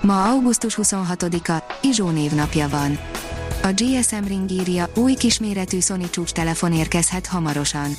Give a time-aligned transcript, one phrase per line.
[0.00, 2.98] Ma augusztus 26-a, Izsó névnapja van.
[3.62, 7.90] A GSM Ring írja, új kisméretű Sony csúcs telefon érkezhet hamarosan.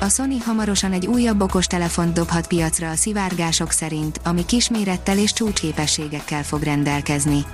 [0.00, 5.32] A Sony hamarosan egy újabb okos telefont dobhat piacra a szivárgások szerint, ami kismérettel és
[5.32, 7.44] csúcsképességekkel fog rendelkezni.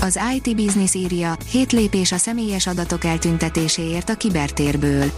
[0.00, 5.12] Az IT Business írja, hét lépés a személyes adatok eltüntetéséért a kibertérből.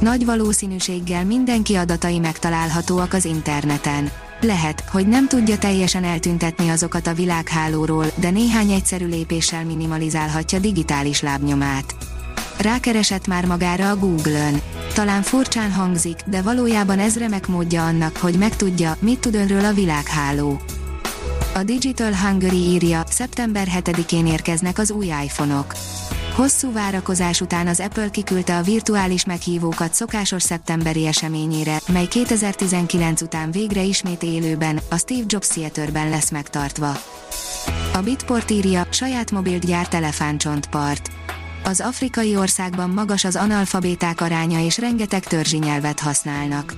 [0.00, 4.10] Nagy valószínűséggel mindenki adatai megtalálhatóak az interneten.
[4.44, 11.20] Lehet, hogy nem tudja teljesen eltüntetni azokat a világhálóról, de néhány egyszerű lépéssel minimalizálhatja digitális
[11.20, 11.94] lábnyomát.
[12.58, 14.60] Rákeresett már magára a Google-ön.
[14.94, 19.72] Talán furcsán hangzik, de valójában ez remek módja annak, hogy megtudja, mit tud önről a
[19.72, 20.60] világháló.
[21.54, 25.74] A Digital Hungary írja, szeptember 7-én érkeznek az új iPhone-ok.
[26.34, 33.50] Hosszú várakozás után az Apple kiküldte a virtuális meghívókat szokásos szeptemberi eseményére, mely 2019 után
[33.50, 36.92] végre ismét élőben, a Steve Jobs Theaterben lesz megtartva.
[37.92, 41.10] A Bitport írja, saját mobilt gyárt elefántcsontpart.
[41.64, 46.74] Az afrikai országban magas az analfabéták aránya és rengeteg törzsi nyelvet használnak.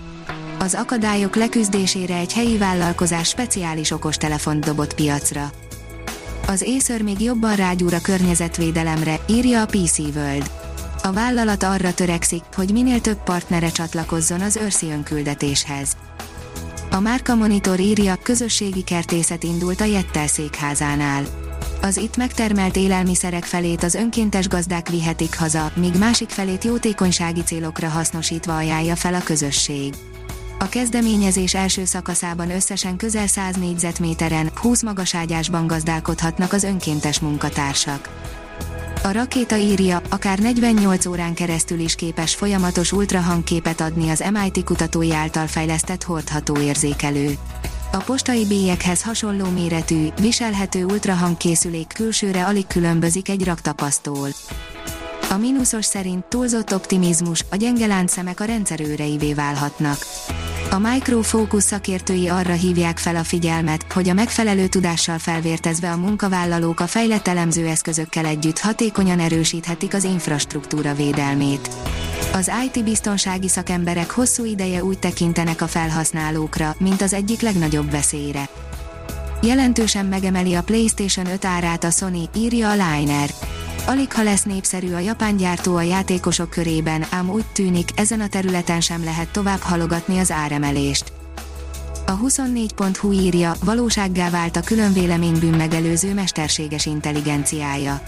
[0.59, 5.51] Az akadályok leküzdésére egy helyi vállalkozás speciális okostelefont dobott piacra.
[6.47, 10.51] Az éször még jobban rágyúr környezetvédelemre, írja a PC World.
[11.03, 15.97] A vállalat arra törekszik, hogy minél több partnere csatlakozzon az őrszi önküldetéshez.
[16.91, 21.25] A Márka Monitor írja, közösségi kertészet indult a Jettel székházánál.
[21.83, 27.89] Az itt megtermelt élelmiszerek felét az önkéntes gazdák vihetik haza, míg másik felét jótékonysági célokra
[27.89, 29.95] hasznosítva ajánlja fel a közösség.
[30.65, 38.09] A kezdeményezés első szakaszában összesen közel 100 négyzetméteren, 20 magaságyásban gazdálkodhatnak az önkéntes munkatársak.
[39.03, 45.13] A rakéta írja, akár 48 órán keresztül is képes folyamatos ultrahangképet adni az MIT kutatói
[45.13, 47.35] által fejlesztett hordható érzékelő.
[47.93, 54.29] A postai bélyekhez hasonló méretű, viselhető ultrahangkészülék külsőre alig különbözik egy raktapasztól.
[55.31, 59.97] A mínuszos szerint túlzott optimizmus, a gyenge láncszemek a rendszerőreivé válhatnak.
[60.75, 65.97] A Micro Focus szakértői arra hívják fel a figyelmet, hogy a megfelelő tudással felvértezve a
[65.97, 71.71] munkavállalók a fejlett elemzőeszközökkel együtt hatékonyan erősíthetik az infrastruktúra védelmét.
[72.33, 78.49] Az IT biztonsági szakemberek hosszú ideje úgy tekintenek a felhasználókra, mint az egyik legnagyobb veszélyre.
[79.43, 83.31] Jelentősen megemeli a PlayStation 5 árát a Sony, írja a Liner.
[83.87, 88.29] Alig ha lesz népszerű a japán gyártó a játékosok körében, ám úgy tűnik, ezen a
[88.29, 91.13] területen sem lehet tovább halogatni az áremelést.
[92.07, 98.01] A 24.hu írja, valósággá vált a különvéleménybűn megelőző mesterséges intelligenciája.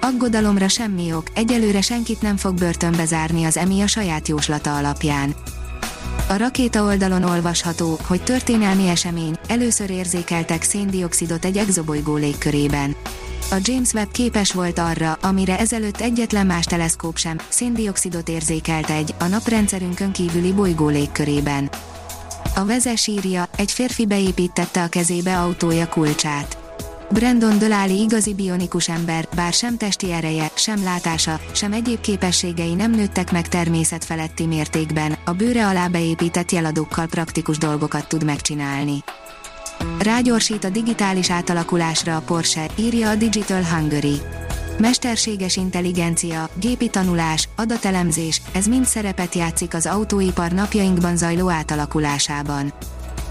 [0.00, 5.34] Aggodalomra semmi ok, egyelőre senkit nem fog börtönbe zárni az EMI a saját jóslata alapján.
[6.28, 12.96] A rakéta oldalon olvasható, hogy történelmi esemény, először érzékeltek széndiokszidot egy exobolygó légkörében
[13.50, 19.14] a James Webb képes volt arra, amire ezelőtt egyetlen más teleszkóp sem, széndiokszidot érzékelt egy,
[19.18, 21.70] a naprendszerünkön kívüli bolygó légkörében.
[22.54, 26.58] A vezes írja, egy férfi beépítette a kezébe autója kulcsát.
[27.10, 32.90] Brandon Döláli igazi bionikus ember, bár sem testi ereje, sem látása, sem egyéb képességei nem
[32.90, 39.04] nőttek meg természetfeletti mértékben, a bőre alá beépített jeladókkal praktikus dolgokat tud megcsinálni.
[39.98, 44.20] Rágyorsít a digitális átalakulásra a Porsche, írja a Digital Hungary.
[44.78, 52.72] Mesterséges intelligencia, gépi tanulás, adatelemzés, ez mind szerepet játszik az autóipar napjainkban zajló átalakulásában.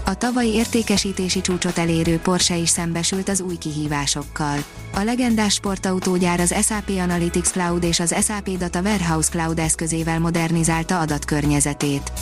[0.04, 4.64] A tavalyi értékesítési csúcsot elérő Porsche is szembesült az új kihívásokkal.
[4.94, 11.00] A legendás sportautógyár az SAP Analytics Cloud és az SAP Data Warehouse Cloud eszközével modernizálta
[11.00, 12.12] adatkörnyezetét.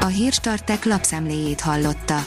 [0.00, 2.26] A Hírstartek lapszemléjét hallotta.